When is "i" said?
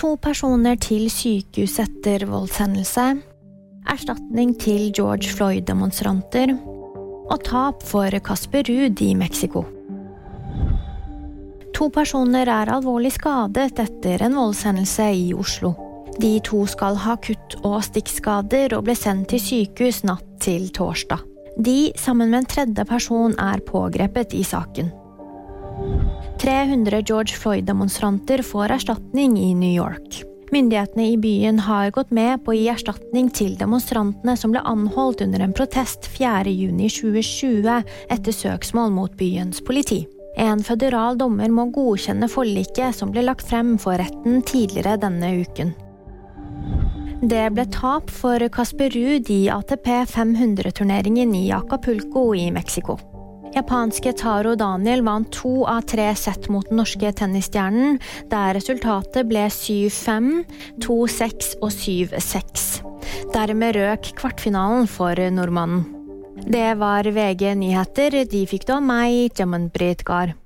9.04-9.10, 15.18-15.34, 24.32-24.46, 29.38-29.54, 31.12-31.16, 49.30-49.42, 51.36-51.50, 52.34-52.48